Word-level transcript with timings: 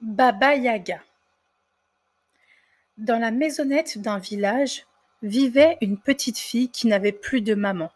Baba 0.00 0.54
Yaga 0.54 1.02
Dans 2.98 3.18
la 3.18 3.32
maisonnette 3.32 3.98
d'un 3.98 4.18
village 4.18 4.86
vivait 5.22 5.76
une 5.80 5.98
petite 5.98 6.38
fille 6.38 6.68
qui 6.70 6.86
n'avait 6.86 7.10
plus 7.10 7.40
de 7.40 7.56
maman. 7.56 7.90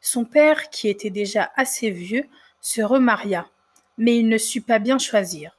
Son 0.00 0.24
père, 0.24 0.70
qui 0.70 0.88
était 0.88 1.10
déjà 1.10 1.50
assez 1.56 1.90
vieux, 1.90 2.28
se 2.60 2.80
remaria, 2.80 3.50
mais 3.98 4.16
il 4.16 4.28
ne 4.28 4.38
sut 4.38 4.60
pas 4.60 4.78
bien 4.78 4.98
choisir. 4.98 5.58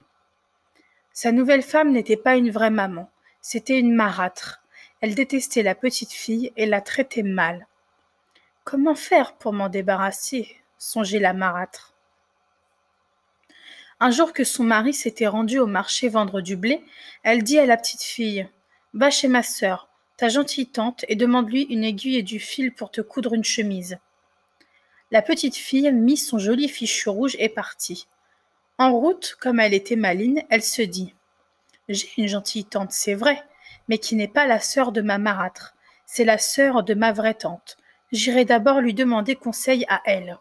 Sa 1.12 1.34
nouvelle 1.34 1.64
femme 1.64 1.92
n'était 1.92 2.16
pas 2.16 2.38
une 2.38 2.50
vraie 2.50 2.70
maman, 2.70 3.12
c'était 3.42 3.78
une 3.78 3.94
marâtre. 3.94 4.62
Elle 5.02 5.16
détestait 5.16 5.64
la 5.64 5.76
petite 5.76 6.14
fille 6.14 6.54
et 6.56 6.66
la 6.66 6.80
traitait 6.80 7.24
mal. 7.24 7.68
Comment 8.64 8.96
faire 8.96 9.36
pour 9.36 9.52
m'en 9.52 9.68
débarrasser? 9.68 10.48
songeait 10.78 11.20
la 11.20 11.34
marâtre. 11.34 11.97
Un 14.00 14.12
jour 14.12 14.32
que 14.32 14.44
son 14.44 14.64
mari 14.64 14.94
s'était 14.94 15.26
rendu 15.26 15.58
au 15.58 15.66
marché 15.66 16.08
vendre 16.08 16.40
du 16.42 16.56
blé, 16.56 16.84
elle 17.24 17.44
dit 17.44 17.58
à 17.58 17.66
la 17.66 17.78
petite 17.78 18.04
fille 18.04 18.48
Va 18.94 19.10
chez 19.10 19.28
ma 19.28 19.42
sœur, 19.42 19.90
ta 20.18 20.30
gentille 20.30 20.68
tante, 20.68 21.04
et 21.08 21.16
demande-lui 21.16 21.64
une 21.64 21.84
aiguille 21.84 22.18
et 22.18 22.24
du 22.24 22.40
fil 22.40 22.74
pour 22.74 22.92
te 22.92 23.02
coudre 23.02 23.34
une 23.34 23.44
chemise. 23.44 23.98
La 25.10 25.24
petite 25.24 25.56
fille 25.56 25.92
mit 25.92 26.18
son 26.18 26.38
joli 26.38 26.70
fichu 26.70 27.10
rouge 27.10 27.36
et 27.40 27.50
partit. 27.50 28.08
En 28.78 28.92
route, 28.92 29.36
comme 29.40 29.60
elle 29.60 29.74
était 29.74 29.96
maline, 29.96 30.44
elle 30.50 30.64
se 30.64 30.84
dit 30.84 31.16
J'ai 31.90 32.10
une 32.18 32.28
gentille 32.28 32.66
tante, 32.66 32.92
c'est 32.92 33.16
vrai, 33.16 33.44
mais 33.88 33.98
qui 33.98 34.16
n'est 34.16 34.28
pas 34.28 34.46
la 34.46 34.60
sœur 34.60 34.92
de 34.92 35.02
ma 35.02 35.18
marâtre, 35.18 35.76
c'est 36.06 36.26
la 36.26 36.38
sœur 36.38 36.84
de 36.84 36.94
ma 36.94 37.14
vraie 37.14 37.34
tante. 37.34 37.78
J'irai 38.12 38.46
d'abord 38.46 38.80
lui 38.80 38.94
demander 38.94 39.36
conseil 39.36 39.86
à 39.90 40.02
elle. 40.06 40.38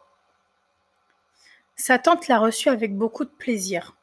Sa 1.76 1.98
tante 1.98 2.26
la 2.28 2.38
reçut 2.38 2.70
avec 2.70 2.96
beaucoup 2.96 3.24
de 3.24 3.30
plaisir. 3.30 3.96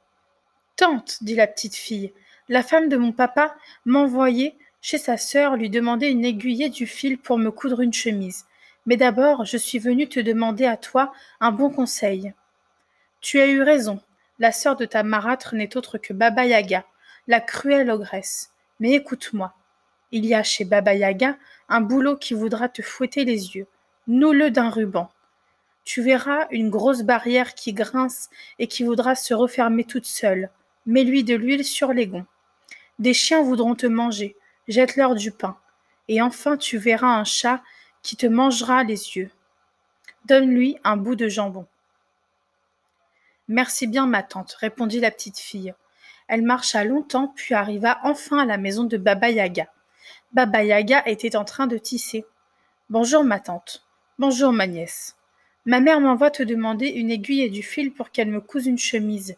Tante, 0.76 1.18
dit 1.22 1.36
la 1.36 1.48
petite 1.48 1.76
fille, 1.76 2.14
la 2.48 2.62
femme 2.62 2.88
de 2.88 2.98
mon 2.98 3.12
papa 3.12 3.56
m'envoyait 3.86 4.56
chez 4.80 5.00
sa 5.00 5.18
sœur 5.18 5.56
lui 5.56 5.72
demander 5.72 6.08
une 6.08 6.24
aiguillée 6.24 6.70
du 6.70 6.86
fil 6.86 7.18
pour 7.18 7.40
me 7.40 7.50
coudre 7.50 7.82
une 7.82 7.94
chemise. 7.94 8.46
Mais 8.86 8.98
d'abord, 8.98 9.46
je 9.46 9.58
suis 9.58 9.80
venue 9.80 10.08
te 10.08 10.20
demander 10.20 10.66
à 10.66 10.78
toi 10.78 11.14
un 11.40 11.52
bon 11.52 11.72
conseil. 11.72 12.34
Tu 13.22 13.40
as 13.40 13.48
eu 13.48 13.62
raison. 13.62 14.02
La 14.40 14.52
sœur 14.52 14.76
de 14.76 14.86
ta 14.86 15.02
marâtre 15.04 15.56
n'est 15.56 15.76
autre 15.76 15.98
que 15.98 16.14
Baba 16.14 16.46
Yaga, 16.46 16.86
la 17.28 17.40
cruelle 17.40 17.90
ogresse. 17.90 18.52
Mais 18.80 18.92
écoute-moi. 18.92 19.54
Il 20.12 20.26
y 20.26 20.36
a 20.36 20.44
chez 20.44 20.66
Baba 20.66 20.94
Yaga 20.94 21.38
un 21.70 21.82
boulot 21.82 22.18
qui 22.18 22.36
voudra 22.36 22.70
te 22.70 22.84
fouetter 22.84 23.26
les 23.26 23.56
yeux. 23.56 23.68
Noue-le 24.08 24.52
d'un 24.52 24.70
ruban. 24.70 25.10
Tu 25.84 26.02
verras 26.02 26.48
une 26.52 26.70
grosse 26.70 27.02
barrière 27.02 27.56
qui 27.56 27.74
grince 27.74 28.30
et 28.60 28.68
qui 28.68 28.84
voudra 28.84 29.16
se 29.16 29.34
refermer 29.34 29.84
toute 29.84 30.06
seule. 30.06 30.50
Mets-lui 30.86 31.24
de 31.24 31.36
l'huile 31.36 31.66
sur 31.66 31.94
les 31.94 32.08
gonds. 32.08 32.26
Des 33.00 33.14
chiens 33.14 33.42
voudront 33.42 33.76
te 33.76 33.88
manger. 33.88 34.36
Jette-leur 34.68 35.16
du 35.16 35.32
pain. 35.32 35.58
Et 36.08 36.22
enfin 36.22 36.58
tu 36.58 36.78
verras 36.78 37.16
un 37.18 37.24
chat 37.24 37.62
qui 38.02 38.16
te 38.16 38.26
mangera 38.26 38.84
les 38.84 39.18
yeux. 39.18 39.32
Donne-lui 40.26 40.78
un 40.84 40.98
bout 40.98 41.16
de 41.16 41.28
jambon. 41.28 41.68
Merci 43.50 43.88
bien, 43.88 44.06
ma 44.06 44.24
tante, 44.24 44.54
répondit 44.54 45.02
la 45.02 45.12
petite 45.12 45.38
fille. 45.38 45.74
Elle 46.28 46.44
marcha 46.44 46.86
longtemps, 46.86 47.28
puis 47.36 47.54
arriva 47.54 48.00
enfin 48.04 48.40
à 48.40 48.46
la 48.46 48.58
maison 48.58 48.86
de 48.86 48.98
Baba 48.98 49.30
Yaga. 49.30 49.68
Baba 50.32 50.64
Yaga 50.64 51.04
était 51.06 51.36
en 51.36 51.44
train 51.44 51.68
de 51.68 51.78
tisser. 51.78 52.26
Bonjour, 52.90 53.24
ma 53.24 53.40
tante. 53.40 53.86
Bonjour, 54.18 54.54
ma 54.54 54.66
nièce. 54.66 55.18
Ma 55.66 55.80
mère 55.80 56.02
m'envoie 56.02 56.32
te 56.32 56.44
demander 56.44 56.88
une 56.88 57.12
aiguille 57.12 57.44
et 57.44 57.50
du 57.50 57.64
fil 57.64 57.94
pour 57.94 58.12
qu'elle 58.12 58.30
me 58.30 58.42
couse 58.42 58.68
une 58.68 58.78
chemise. 58.78 59.38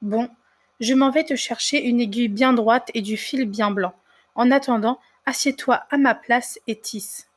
Bon, 0.00 0.28
je 0.78 0.94
m'en 0.94 1.10
vais 1.10 1.24
te 1.24 1.34
chercher 1.34 1.82
une 1.82 2.00
aiguille 2.00 2.28
bien 2.28 2.52
droite 2.52 2.90
et 2.94 3.02
du 3.02 3.16
fil 3.16 3.46
bien 3.46 3.70
blanc. 3.70 3.94
En 4.36 4.50
attendant, 4.50 5.00
assieds-toi 5.24 5.84
à 5.90 5.96
ma 5.96 6.14
place 6.14 6.60
et 6.66 6.78
tisse. 6.78 7.28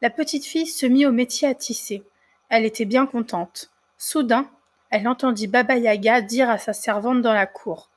La 0.00 0.10
petite 0.10 0.46
fille 0.46 0.66
se 0.66 0.86
mit 0.86 1.04
au 1.04 1.12
métier 1.12 1.46
à 1.46 1.54
tisser. 1.54 2.02
Elle 2.48 2.64
était 2.64 2.86
bien 2.86 3.06
contente. 3.06 3.70
Soudain, 3.98 4.50
elle 4.90 5.06
entendit 5.08 5.46
Baba 5.46 5.76
Yaga 5.76 6.22
dire 6.22 6.48
à 6.50 6.58
sa 6.58 6.72
servante 6.72 7.22
dans 7.22 7.32
la 7.32 7.46
cour 7.46 7.90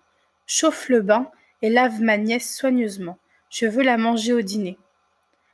Chauffe 0.48 0.90
le 0.90 1.02
bain 1.02 1.32
et 1.62 1.70
lave 1.70 2.02
ma 2.02 2.18
nièce 2.18 2.56
soigneusement. 2.56 3.18
Je 3.50 3.66
veux 3.66 3.84
la 3.84 3.98
manger 3.98 4.34
au 4.34 4.42
dîner. 4.42 4.78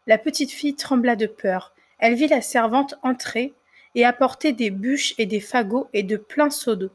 La 0.08 0.18
petite 0.18 0.52
fille 0.52 0.76
trembla 0.76 1.16
de 1.16 1.28
peur 1.28 1.74
elle 2.02 2.16
vit 2.16 2.28
la 2.28 2.42
servante 2.42 2.96
entrer 3.04 3.54
et 3.96 4.06
apporter 4.06 4.52
des 4.52 4.72
bûches 4.72 5.14
et 5.18 5.26
des 5.26 5.40
fagots 5.40 5.88
et 5.94 6.04
de 6.04 6.18
pleins 6.18 6.50
seaux 6.50 6.76
d'eau. 6.76 6.92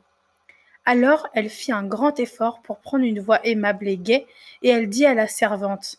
Alors 0.85 1.29
elle 1.33 1.49
fit 1.49 1.73
un 1.73 1.85
grand 1.85 2.21
effort 2.21 2.61
pour 2.61 2.81
prendre 2.81 3.05
une 3.05 3.21
voix 3.21 3.45
aimable 3.45 3.89
et 3.89 3.97
gaie, 3.97 4.27
et 4.63 4.69
elle 4.69 4.89
dit 4.89 5.07
à 5.07 5.15
la 5.15 5.29
servante 5.29 5.97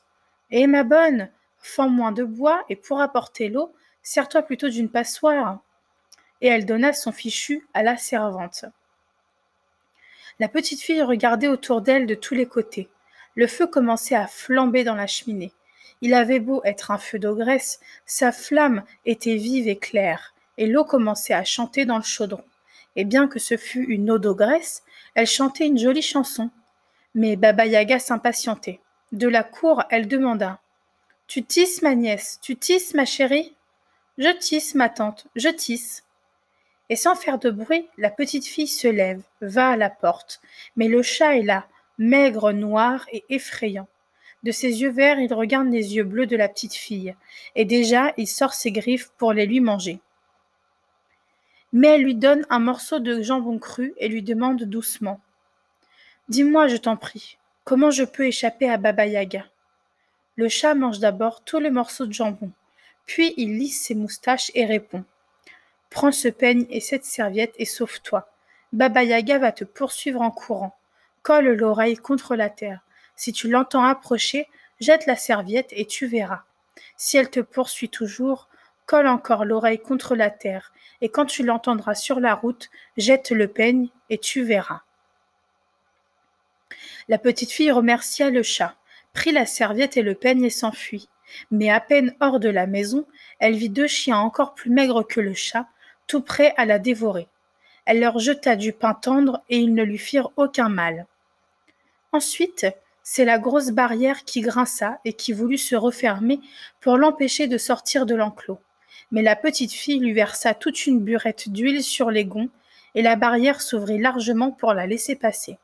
Eh 0.51 0.67
ma 0.67 0.84
bonne, 0.84 1.29
fends 1.57 1.90
moins 1.90 2.12
de 2.12 2.23
bois, 2.23 2.63
et 2.69 2.75
pour 2.75 3.01
apporter 3.01 3.50
l'eau, 3.50 3.73
sers-toi 4.03 4.44
plutôt 4.44 4.69
d'une 4.69 4.90
passoire. 4.90 5.59
Et 6.41 6.47
elle 6.47 6.66
donna 6.66 6.94
son 6.94 7.12
fichu 7.12 7.67
à 7.73 7.84
la 7.84 7.97
servante. 7.97 8.66
La 10.40 10.47
petite 10.47 10.81
fille 10.81 11.01
regardait 11.01 11.47
autour 11.47 11.81
d'elle 11.81 12.06
de 12.06 12.13
tous 12.13 12.35
les 12.35 12.46
côtés. 12.46 12.90
Le 13.35 13.47
feu 13.47 13.67
commençait 13.67 14.16
à 14.16 14.28
flamber 14.28 14.84
dans 14.84 14.96
la 14.96 15.07
cheminée. 15.07 15.51
Il 16.02 16.13
avait 16.13 16.40
beau 16.40 16.62
être 16.63 16.91
un 16.91 16.97
feu 16.97 17.19
d'ogresse, 17.19 17.80
sa 18.06 18.31
flamme 18.31 18.84
était 19.06 19.35
vive 19.35 19.68
et 19.68 19.78
claire, 19.78 20.34
et 20.58 20.68
l'eau 20.68 20.84
commençait 20.84 21.34
à 21.34 21.44
chanter 21.44 21.85
dans 21.85 21.97
le 21.97 22.03
chaudron. 22.03 22.44
Et 22.96 23.06
bien 23.06 23.28
que 23.28 23.40
ce 23.40 23.58
fût 23.58 23.85
une 23.85 24.12
eau 24.12 24.19
d'ogresse, 24.19 24.84
elle 25.16 25.28
chantait 25.28 25.68
une 25.68 25.78
jolie 25.78 26.02
chanson. 26.02 26.50
Mais 27.16 27.35
Baba 27.35 27.66
Yaga 27.66 28.00
s'impatientait. 28.00 28.80
De 29.12 29.28
la 29.28 29.44
cour, 29.44 29.84
elle 29.90 30.08
demanda 30.08 30.59
Tu 31.28 31.44
tisses, 31.44 31.81
ma 31.81 31.96
nièce 31.96 32.40
Tu 32.41 32.56
tisses, 32.56 32.94
ma 32.94 33.06
chérie 33.06 33.56
Je 34.18 34.29
tisse, 34.38 34.75
ma 34.75 34.90
tante, 34.90 35.28
je 35.35 35.50
tisse. 35.50 36.03
Et 36.90 36.96
sans 36.96 37.16
faire 37.16 37.40
de 37.40 37.50
bruit, 37.50 37.88
la 37.97 38.09
petite 38.09 38.46
fille 38.46 38.68
se 38.68 38.88
lève, 38.88 39.22
va 39.41 39.69
à 39.69 39.78
la 39.78 39.90
porte. 39.90 40.41
Mais 40.75 40.88
le 40.88 41.02
chat 41.03 41.38
est 41.38 41.44
là, 41.44 41.68
maigre, 41.97 42.52
noir 42.52 43.06
et 43.12 43.24
effrayant. 43.29 43.88
De 44.44 44.52
ses 44.52 44.81
yeux 44.81 44.92
verts, 44.92 45.20
il 45.20 45.34
regarde 45.34 45.68
les 45.68 45.96
yeux 45.96 46.03
bleus 46.03 46.28
de 46.28 46.36
la 46.36 46.48
petite 46.48 46.75
fille, 46.75 47.16
et 47.56 47.66
déjà 47.66 48.14
il 48.18 48.28
sort 48.28 48.53
ses 48.53 48.72
griffes 48.72 49.09
pour 49.18 49.34
les 49.34 49.46
lui 49.46 49.59
manger. 49.59 50.00
Mais 51.74 51.88
elle 51.88 52.03
lui 52.03 52.16
donne 52.16 52.46
un 52.50 52.59
morceau 52.59 53.00
de 53.00 53.22
jambon 53.22 53.59
cru 53.59 53.94
et 53.97 54.08
lui 54.08 54.22
demande 54.22 54.64
doucement. 54.64 55.20
Dis-moi, 56.30 56.68
je 56.68 56.78
t'en 56.78 56.97
prie, 56.97 57.38
comment 57.64 57.92
je 57.92 58.03
peux 58.03 58.28
échapper 58.28 58.70
à 58.70 58.78
Baba 58.78 59.06
Yaga? 59.06 59.46
Le 60.36 60.50
chat 60.50 60.76
mange 60.76 61.00
d'abord 61.00 61.44
tout 61.44 61.59
le 61.59 61.72
morceau 61.72 62.06
de 62.06 62.14
jambon, 62.14 62.52
puis 63.06 63.34
il 63.38 63.58
lisse 63.58 63.81
ses 63.81 63.96
moustaches 63.96 64.52
et 64.53 64.66
répond. 64.66 65.03
Prends 65.90 66.12
ce 66.12 66.28
peigne 66.28 66.66
et 66.70 66.80
cette 66.80 67.06
serviette 67.06 67.56
et 67.58 67.66
sauve-toi. 67.66 68.30
Baba 68.72 69.03
Yaga 69.03 69.40
va 69.40 69.52
te 69.52 69.64
poursuivre 69.64 70.22
en 70.22 70.31
courant. 70.31 70.76
Colle 71.24 71.53
l'oreille 71.53 71.97
contre 71.97 72.36
la 72.36 72.50
terre. 72.50 72.81
Si 73.17 73.33
tu 73.33 73.50
l'entends 73.50 73.83
approcher, 73.83 74.47
jette 74.79 75.07
la 75.07 75.17
serviette 75.17 75.69
et 75.72 75.85
tu 75.85 76.05
verras. 76.05 76.44
Si 76.95 77.17
elle 77.17 77.29
te 77.29 77.39
poursuit 77.39 77.89
toujours, 77.89 78.47
colle 78.85 79.07
encore 79.07 79.44
l'oreille 79.44 79.81
contre 79.81 80.16
la 80.16 80.29
terre, 80.29 80.72
et 81.01 81.09
quand 81.09 81.25
tu 81.25 81.44
l'entendras 81.44 81.95
sur 81.95 82.19
la 82.19 82.35
route, 82.35 82.69
jette 82.95 83.31
le 83.31 83.47
peigne 83.47 83.89
et 84.09 84.19
tu 84.19 84.44
verras. 84.44 84.81
La 87.09 87.17
petite 87.17 87.51
fille 87.51 87.72
remercia 87.72 88.29
le 88.29 88.44
chat, 88.44 88.75
prit 89.13 89.31
la 89.31 89.45
serviette 89.45 89.97
et 89.97 90.03
le 90.03 90.13
peigne 90.13 90.44
et 90.44 90.49
s'enfuit. 90.49 91.09
Mais 91.51 91.69
à 91.69 91.81
peine 91.81 92.16
hors 92.19 92.39
de 92.39 92.49
la 92.49 92.67
maison, 92.67 93.05
elle 93.39 93.55
vit 93.55 93.69
deux 93.69 93.88
chiens 93.88 94.19
encore 94.19 94.53
plus 94.53 94.69
maigres 94.69 95.05
que 95.05 95.19
le 95.19 95.34
chat, 95.34 95.67
tout 96.05 96.22
prêts 96.22 96.53
à 96.55 96.66
la 96.66 96.79
dévorer. 96.79 97.28
Elle 97.85 97.99
leur 97.99 98.19
jeta 98.19 98.55
du 98.55 98.73
pain 98.73 98.94
tendre 98.94 99.44
et 99.49 99.58
ils 99.58 99.73
ne 99.73 99.84
lui 99.84 99.97
firent 99.97 100.29
aucun 100.35 100.70
mal. 100.70 101.08
Ensuite, 102.11 102.67
c'est 103.09 103.24
la 103.24 103.40
grosse 103.40 103.70
barrière 103.70 104.26
qui 104.26 104.42
grinça 104.42 105.00
et 105.06 105.14
qui 105.14 105.32
voulut 105.32 105.58
se 105.58 105.78
refermer 105.78 106.42
pour 106.82 106.98
l'empêcher 106.98 107.48
de 107.48 107.58
sortir 107.58 108.06
de 108.06 108.14
l'enclos. 108.14 108.59
Mais 109.12 109.22
la 109.22 109.38
petite 109.38 109.72
fille 109.72 110.00
lui 110.00 110.12
versa 110.12 110.54
toute 110.54 110.86
une 110.88 111.00
burette 111.00 111.48
d'huile 111.48 111.84
sur 111.84 112.12
les 112.12 112.26
gonds, 112.26 112.50
et 112.96 113.02
la 113.02 113.16
barrière 113.16 113.62
s'ouvrit 113.62 113.98
largement 113.98 114.52
pour 114.52 114.74
la 114.74 114.88
laisser 114.88 115.16
passer. 115.16 115.58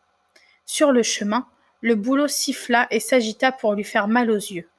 Sur 0.66 0.94
le 0.94 1.04
chemin, 1.04 1.46
le 1.82 1.96
bouleau 1.96 2.30
siffla 2.30 2.88
et 2.92 3.02
s'agita 3.02 3.52
pour 3.52 3.74
lui 3.74 3.84
faire 3.84 4.08
mal 4.08 4.32
aux 4.32 4.36
yeux. 4.36 4.70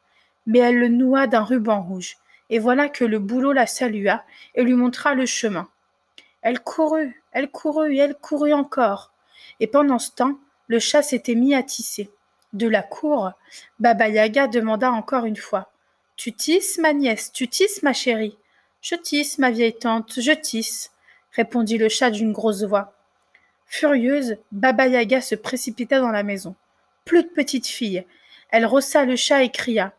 Mais 0.47 0.61
elle 0.61 0.79
le 0.79 0.89
noua 0.89 1.27
d'un 1.27 1.45
ruban 1.45 1.83
rouge, 1.83 2.17
et 2.49 2.59
voilà 2.59 2.89
que 2.89 3.05
le 3.05 3.19
bouleau 3.19 3.53
la 3.53 3.67
salua 3.67 4.25
et 4.55 4.63
lui 4.63 4.73
montra 4.73 5.15
le 5.15 5.27
chemin. 5.27 5.69
Elle 6.41 6.61
courut, 6.61 7.23
elle 7.33 7.51
courut 7.51 7.95
et 7.95 7.99
elle 7.99 8.15
courut 8.15 8.55
encore. 8.55 9.13
Et 9.61 9.67
pendant 9.67 9.99
ce 9.99 10.13
temps, 10.13 10.39
le 10.67 10.79
chat 10.79 11.03
s'était 11.03 11.35
mis 11.35 11.55
à 11.55 11.63
tisser 11.63 12.11
de 12.55 12.69
la 12.69 12.83
cour, 12.83 13.33
Baba 13.79 14.09
Yaga 14.09 14.47
demanda 14.47 14.91
encore 14.91 15.27
une 15.27 15.37
fois. 15.37 15.71
Tu 16.17 16.33
tisses, 16.33 16.79
ma 16.79 16.93
nièce, 16.93 17.33
tu 17.33 17.49
tisses, 17.49 17.83
ma 17.83 17.93
chérie. 17.93 18.39
Je 18.81 18.95
tisse, 18.95 19.39
ma 19.39 19.51
vieille 19.51 19.77
tante, 19.77 20.21
je 20.21 20.33
tisse, 20.33 20.93
répondit 21.33 21.79
le 21.79 21.89
chat 21.89 22.11
d'une 22.11 22.33
grosse 22.33 22.63
voix. 22.63 22.95
Furieuse, 23.67 24.37
Baba 24.53 24.87
Yaga 24.87 25.21
se 25.21 25.35
précipita 25.35 26.01
dans 26.01 26.11
la 26.11 26.23
maison. 26.23 26.55
Plus 27.05 27.25
de 27.25 27.29
petite 27.29 27.67
fille. 27.67 28.05
Elle 28.51 28.67
rossa 28.67 29.05
le 29.05 29.17
chat 29.17 29.43
et 29.43 29.51
cria. 29.51 29.93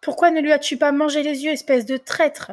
Pourquoi 0.00 0.30
ne 0.30 0.40
lui 0.40 0.52
as-tu 0.52 0.76
pas 0.76 0.92
mangé 0.92 1.22
les 1.22 1.44
yeux, 1.44 1.50
espèce 1.50 1.84
de 1.84 1.96
traître? 1.96 2.52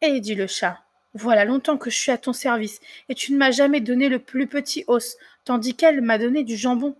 Eh, 0.00 0.18
dit 0.20 0.34
le 0.34 0.48
chat, 0.48 0.80
voilà 1.14 1.44
longtemps 1.44 1.78
que 1.78 1.90
je 1.90 1.96
suis 1.96 2.10
à 2.10 2.18
ton 2.18 2.32
service, 2.32 2.80
et 3.08 3.14
tu 3.14 3.32
ne 3.32 3.38
m'as 3.38 3.52
jamais 3.52 3.80
donné 3.80 4.08
le 4.08 4.18
plus 4.18 4.48
petit 4.48 4.84
os, 4.88 5.16
tandis 5.44 5.76
qu'elle 5.76 6.00
m'a 6.00 6.18
donné 6.18 6.42
du 6.42 6.56
jambon. 6.56 6.96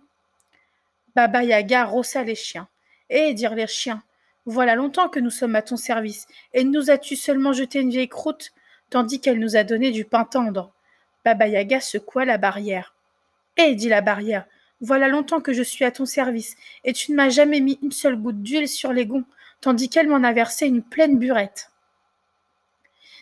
Baba 1.15 1.43
Yaga 1.43 1.85
rossa 1.85 2.23
les 2.23 2.35
chiens. 2.35 2.67
Eh, 3.09 3.33
dirent 3.33 3.55
les 3.55 3.67
chiens, 3.67 4.03
voilà 4.45 4.75
longtemps 4.75 5.09
que 5.09 5.19
nous 5.19 5.29
sommes 5.29 5.55
à 5.55 5.61
ton 5.61 5.77
service, 5.77 6.27
et 6.53 6.63
nous 6.63 6.89
as-tu 6.89 7.15
seulement 7.15 7.53
jeté 7.53 7.79
une 7.79 7.89
vieille 7.89 8.09
croûte, 8.09 8.51
tandis 8.89 9.21
qu'elle 9.21 9.39
nous 9.39 9.55
a 9.55 9.63
donné 9.63 9.91
du 9.91 10.05
pain 10.05 10.25
tendre. 10.25 10.73
Baba 11.23 11.47
Yaga 11.47 11.79
secoua 11.79 12.25
la 12.25 12.37
barrière. 12.37 12.95
Eh, 13.57 13.75
dit 13.75 13.89
la 13.89 14.01
barrière, 14.01 14.45
voilà 14.81 15.07
longtemps 15.07 15.39
que 15.39 15.53
je 15.53 15.63
suis 15.63 15.85
à 15.85 15.91
ton 15.91 16.05
service, 16.05 16.57
et 16.83 16.93
tu 16.93 17.11
ne 17.11 17.15
m'as 17.15 17.29
jamais 17.29 17.61
mis 17.61 17.79
une 17.81 17.91
seule 17.91 18.17
goutte 18.17 18.43
d'huile 18.43 18.67
sur 18.67 18.91
les 18.91 19.05
gonds, 19.05 19.25
tandis 19.61 19.89
qu'elle 19.89 20.09
m'en 20.09 20.23
a 20.23 20.33
versé 20.33 20.67
une 20.67 20.83
pleine 20.83 21.17
burette. 21.17 21.71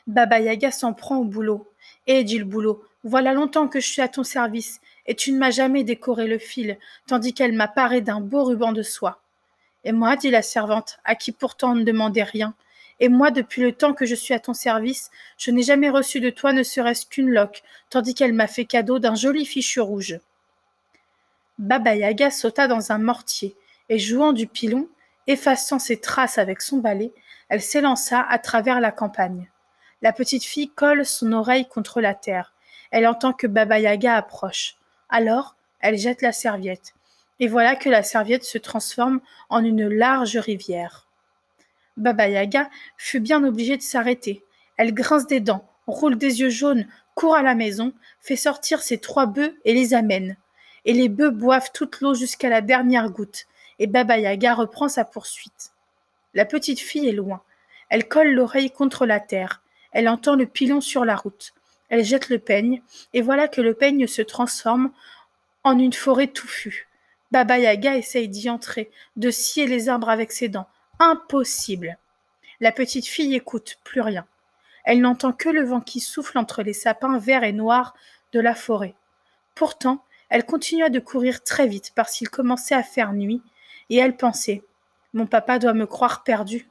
Baba 0.07 0.39
Yaga 0.39 0.71
s'en 0.71 0.93
prend 0.93 1.17
au 1.17 1.23
boulot. 1.25 1.69
Eh, 2.07 2.23
dit 2.23 2.39
le 2.39 2.45
boulot, 2.45 2.83
voilà 3.03 3.33
longtemps 3.33 3.67
que 3.67 3.79
je 3.79 3.87
suis 3.87 4.01
à 4.01 4.07
ton 4.07 4.23
service, 4.23 4.81
et 5.05 5.15
tu 5.15 5.31
ne 5.31 5.37
m'as 5.37 5.51
jamais 5.51 5.83
décoré 5.83 6.27
le 6.27 6.37
fil, 6.37 6.77
tandis 7.07 7.33
qu'elle 7.33 7.53
m'a 7.53 7.67
paré 7.67 8.01
d'un 8.01 8.21
beau 8.21 8.43
ruban 8.43 8.71
de 8.71 8.81
soie. 8.81 9.21
Et 9.83 9.91
moi, 9.91 10.15
dit 10.15 10.29
la 10.29 10.41
servante, 10.41 10.99
à 11.03 11.15
qui 11.15 11.31
pourtant 11.31 11.71
on 11.71 11.75
ne 11.75 11.83
demandait 11.83 12.23
rien, 12.23 12.55
et 12.99 13.09
moi, 13.09 13.31
depuis 13.31 13.61
le 13.61 13.73
temps 13.73 13.93
que 13.93 14.05
je 14.05 14.15
suis 14.15 14.33
à 14.33 14.39
ton 14.39 14.53
service, 14.53 15.11
je 15.37 15.51
n'ai 15.51 15.63
jamais 15.63 15.89
reçu 15.89 16.19
de 16.19 16.29
toi 16.29 16.53
ne 16.53 16.63
serait-ce 16.63 17.05
qu'une 17.05 17.29
loque, 17.29 17.63
tandis 17.89 18.13
qu'elle 18.13 18.33
m'a 18.33 18.47
fait 18.47 18.65
cadeau 18.65 18.99
d'un 18.99 19.15
joli 19.15 19.45
fichu 19.45 19.81
rouge. 19.81 20.19
Baba 21.57 21.95
Yaga 21.95 22.31
sauta 22.31 22.67
dans 22.67 22.91
un 22.91 22.99
mortier, 22.99 23.55
et 23.89 23.99
jouant 23.99 24.31
du 24.31 24.47
pilon, 24.47 24.87
effaçant 25.27 25.79
ses 25.79 25.99
traces 25.99 26.37
avec 26.37 26.61
son 26.61 26.77
balai, 26.77 27.11
elle 27.49 27.61
s'élança 27.61 28.21
à 28.21 28.39
travers 28.39 28.79
la 28.79 28.91
campagne. 28.91 29.49
La 30.01 30.13
petite 30.13 30.43
fille 30.43 30.69
colle 30.69 31.05
son 31.05 31.31
oreille 31.33 31.67
contre 31.67 32.01
la 32.01 32.13
terre. 32.13 32.53
Elle 32.91 33.07
entend 33.07 33.33
que 33.33 33.47
Baba 33.47 33.79
Yaga 33.79 34.15
approche. 34.15 34.75
Alors, 35.13 35.55
elle 35.79 35.95
jette 35.95 36.23
la 36.23 36.31
serviette. 36.31 36.95
Et 37.39 37.47
voilà 37.47 37.75
que 37.75 37.87
la 37.87 38.01
serviette 38.01 38.43
se 38.43 38.57
transforme 38.57 39.21
en 39.47 39.63
une 39.63 39.87
large 39.87 40.37
rivière. 40.37 41.07
Baba 41.97 42.27
Yaga 42.27 42.67
fut 42.97 43.19
bien 43.19 43.43
obligée 43.43 43.77
de 43.77 43.83
s'arrêter. 43.83 44.43
Elle 44.75 44.91
grince 44.91 45.27
des 45.27 45.39
dents, 45.39 45.69
roule 45.85 46.17
des 46.17 46.39
yeux 46.39 46.49
jaunes, 46.49 46.87
court 47.13 47.35
à 47.35 47.43
la 47.43 47.53
maison, 47.53 47.93
fait 48.21 48.35
sortir 48.35 48.81
ses 48.81 48.97
trois 48.97 49.27
bœufs 49.27 49.55
et 49.65 49.75
les 49.75 49.93
amène. 49.93 50.35
Et 50.83 50.93
les 50.93 51.09
bœufs 51.09 51.29
boivent 51.29 51.71
toute 51.75 52.01
l'eau 52.01 52.15
jusqu'à 52.15 52.49
la 52.49 52.61
dernière 52.61 53.11
goutte, 53.11 53.45
et 53.77 53.85
Baba 53.85 54.17
Yaga 54.17 54.55
reprend 54.55 54.89
sa 54.89 55.05
poursuite. 55.05 55.73
La 56.33 56.45
petite 56.45 56.79
fille 56.79 57.07
est 57.07 57.11
loin. 57.11 57.43
Elle 57.89 58.07
colle 58.07 58.31
l'oreille 58.31 58.71
contre 58.71 59.05
la 59.05 59.19
terre. 59.19 59.61
Elle 59.91 60.09
entend 60.09 60.35
le 60.35 60.47
pilon 60.47 60.81
sur 60.81 61.05
la 61.05 61.15
route. 61.15 61.53
Elle 61.93 62.03
jette 62.03 62.29
le 62.29 62.39
peigne, 62.39 62.81
et 63.13 63.21
voilà 63.21 63.47
que 63.47 63.61
le 63.61 63.75
peigne 63.75 64.07
se 64.07 64.23
transforme 64.23 64.91
en 65.63 65.77
une 65.77 65.93
forêt 65.93 66.25
touffue. 66.25 66.87
Baba 67.29 67.59
Yaga 67.59 67.95
essaye 67.97 68.27
d'y 68.29 68.49
entrer, 68.49 68.89
de 69.15 69.29
scier 69.29 69.67
les 69.67 69.89
arbres 69.89 70.09
avec 70.09 70.31
ses 70.31 70.49
dents. 70.49 70.67
Impossible. 70.97 71.99
La 72.59 72.71
petite 72.71 73.05
fille 73.05 73.35
écoute, 73.35 73.77
plus 73.83 74.01
rien. 74.01 74.25
Elle 74.85 75.01
n'entend 75.01 75.33
que 75.33 75.49
le 75.49 75.63
vent 75.63 75.81
qui 75.81 75.99
souffle 75.99 76.39
entre 76.39 76.63
les 76.63 76.73
sapins 76.73 77.19
verts 77.19 77.43
et 77.43 77.53
noirs 77.53 77.93
de 78.31 78.39
la 78.39 78.55
forêt. 78.55 78.95
Pourtant, 79.53 80.03
elle 80.29 80.47
continua 80.47 80.89
de 80.89 80.99
courir 80.99 81.43
très 81.43 81.67
vite 81.67 81.91
parce 81.93 82.17
qu'il 82.17 82.29
commençait 82.31 82.73
à 82.73 82.81
faire 82.81 83.13
nuit, 83.13 83.43
et 83.91 83.97
elle 83.97 84.17
pensait 84.17 84.63
Mon 85.13 85.27
papa 85.27 85.59
doit 85.59 85.75
me 85.75 85.85
croire 85.85 86.23
perdue. 86.23 86.67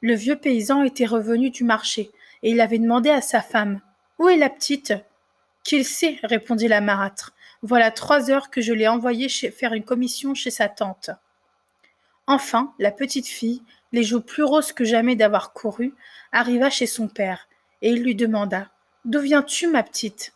Le 0.00 0.14
vieux 0.14 0.34
paysan 0.34 0.82
était 0.82 1.06
revenu 1.06 1.50
du 1.50 1.62
marché, 1.62 2.10
et 2.42 2.50
il 2.50 2.60
avait 2.60 2.78
demandé 2.78 3.10
à 3.10 3.20
sa 3.20 3.40
femme. 3.40 3.80
Où 4.18 4.28
est 4.28 4.36
la 4.36 4.50
petite? 4.50 4.94
Qu'il 5.64 5.84
sait, 5.84 6.18
répondit 6.22 6.68
la 6.68 6.80
marâtre. 6.80 7.34
Voilà 7.62 7.90
trois 7.90 8.30
heures 8.30 8.50
que 8.50 8.60
je 8.60 8.72
l'ai 8.72 8.88
envoyée 8.88 9.28
faire 9.28 9.72
une 9.72 9.84
commission 9.84 10.34
chez 10.34 10.50
sa 10.50 10.68
tante. 10.68 11.10
Enfin, 12.26 12.72
la 12.78 12.90
petite 12.90 13.26
fille, 13.26 13.62
les 13.92 14.02
joues 14.02 14.20
plus 14.20 14.44
roses 14.44 14.72
que 14.72 14.84
jamais 14.84 15.16
d'avoir 15.16 15.52
couru, 15.52 15.94
arriva 16.32 16.70
chez 16.70 16.86
son 16.86 17.08
père, 17.08 17.48
et 17.82 17.90
il 17.90 18.02
lui 18.02 18.14
demanda. 18.14 18.70
D'où 19.04 19.20
viens 19.20 19.42
tu, 19.42 19.66
ma 19.66 19.82
petite? 19.82 20.32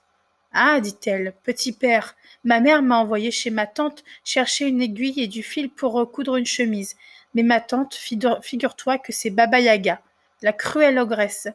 Ah, 0.52 0.81
dit-elle, 0.81 1.35
petit 1.43 1.73
père, 1.73 2.17
ma 2.44 2.61
mère 2.61 2.82
m'a 2.82 2.99
envoyé 2.99 3.31
chez 3.31 3.50
ma 3.50 3.67
tante 3.67 4.05
chercher 4.25 4.67
une 4.67 4.81
aiguille 4.81 5.20
et 5.20 5.26
du 5.26 5.43
fil 5.43 5.69
pour 5.69 5.93
recoudre 5.93 6.37
une 6.37 6.47
chemise, 6.47 6.97
mais 7.35 7.43
ma 7.43 7.61
tante, 7.61 7.94
figure-toi 7.94 8.99
que 8.99 9.12
c'est 9.12 9.31
Baba 9.31 9.61
Yaga, 9.61 10.00
la 10.43 10.52
cruelle 10.52 10.99
ogresse. 10.99 11.49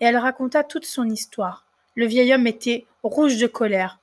Et 0.00 0.04
elle 0.04 0.16
raconta 0.16 0.64
toute 0.64 0.84
son 0.84 1.08
histoire. 1.08 1.64
Le 1.94 2.06
vieil 2.06 2.32
homme 2.34 2.46
était 2.46 2.86
rouge 3.02 3.38
de 3.38 3.46
colère. 3.46 3.98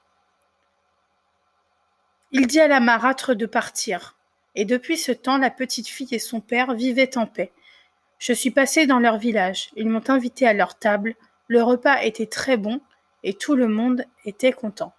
Il 2.32 2.48
dit 2.48 2.60
à 2.60 2.68
la 2.68 2.80
marâtre 2.80 3.36
de 3.36 3.46
partir. 3.46 4.18
Et 4.56 4.66
depuis 4.66 4.98
ce 4.98 5.12
temps, 5.12 5.38
la 5.38 5.52
petite 5.52 5.88
fille 5.88 6.14
et 6.14 6.20
son 6.20 6.42
père 6.42 6.74
vivaient 6.74 7.18
en 7.18 7.28
paix. 7.28 7.52
Je 8.18 8.34
suis 8.34 8.52
passé 8.52 8.88
dans 8.88 9.00
leur 9.00 9.18
village. 9.18 9.70
Ils 9.76 9.90
m'ont 9.90 10.10
invité 10.10 10.48
à 10.48 10.54
leur 10.54 10.80
table. 10.80 11.16
Le 11.48 11.62
repas 11.62 12.02
était 12.02 12.26
très 12.26 12.58
bon 12.58 12.82
et 13.24 13.34
tout 13.34 13.56
le 13.56 13.68
monde 13.68 14.06
était 14.26 14.52
content. 14.52 14.94